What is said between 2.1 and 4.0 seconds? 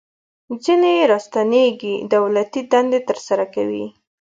دولتي دندې ترسره کوي.